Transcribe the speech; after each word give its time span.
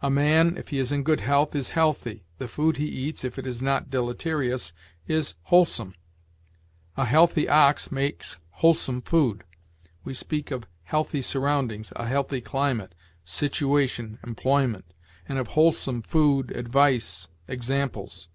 A 0.00 0.08
man, 0.08 0.56
if 0.56 0.70
he 0.70 0.78
is 0.78 0.92
in 0.92 1.02
good 1.02 1.20
health, 1.20 1.54
is 1.54 1.68
healthy; 1.76 2.24
the 2.38 2.48
food 2.48 2.78
he 2.78 2.86
eats, 2.88 3.22
if 3.22 3.38
it 3.38 3.46
is 3.46 3.60
not 3.60 3.90
deleterious, 3.90 4.72
is 5.06 5.34
wholesome. 5.42 5.94
A 6.96 7.04
healthy 7.04 7.46
ox 7.50 7.92
makes 7.92 8.38
wholesome 8.48 9.02
food. 9.02 9.44
We 10.04 10.14
speak 10.14 10.50
of 10.50 10.64
healthy 10.84 11.20
surroundings, 11.20 11.92
a 11.96 12.06
healthy 12.06 12.40
climate, 12.40 12.94
situation, 13.26 14.18
employment, 14.26 14.94
and 15.28 15.38
of 15.38 15.48
wholesome 15.48 16.00
food, 16.00 16.50
advice, 16.50 17.28
examples. 17.46 18.28